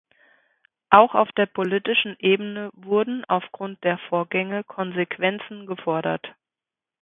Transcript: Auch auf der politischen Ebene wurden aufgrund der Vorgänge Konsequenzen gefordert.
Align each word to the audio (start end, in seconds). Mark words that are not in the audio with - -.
Auch 0.89 1.13
auf 1.13 1.27
der 1.37 1.45
politischen 1.45 2.15
Ebene 2.17 2.71
wurden 2.73 3.23
aufgrund 3.25 3.83
der 3.83 3.99
Vorgänge 4.09 4.63
Konsequenzen 4.63 5.67
gefordert. 5.67 6.25